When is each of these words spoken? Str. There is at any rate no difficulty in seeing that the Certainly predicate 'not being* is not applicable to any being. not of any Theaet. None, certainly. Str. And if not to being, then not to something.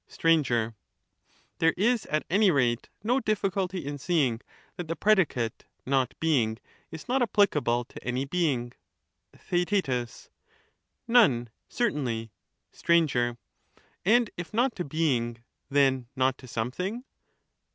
Str. 0.07 0.29
There 1.59 1.75
is 1.77 2.07
at 2.07 2.25
any 2.27 2.49
rate 2.49 2.89
no 3.03 3.19
difficulty 3.19 3.85
in 3.85 3.99
seeing 3.99 4.41
that 4.75 4.87
the 4.87 4.93
Certainly 4.93 4.95
predicate 4.99 5.65
'not 5.85 6.15
being* 6.19 6.57
is 6.89 7.07
not 7.07 7.21
applicable 7.21 7.85
to 7.85 8.03
any 8.03 8.25
being. 8.25 8.73
not 9.35 9.41
of 9.43 9.53
any 9.53 9.63
Theaet. 9.65 10.29
None, 11.07 11.51
certainly. 11.69 12.31
Str. 12.71 12.93
And 14.03 14.31
if 14.37 14.51
not 14.51 14.75
to 14.77 14.83
being, 14.83 15.43
then 15.69 16.07
not 16.15 16.35
to 16.39 16.47
something. 16.47 17.03